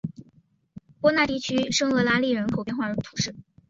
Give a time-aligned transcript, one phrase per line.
[0.99, 3.35] 波讷地区圣厄拉利人口变化图示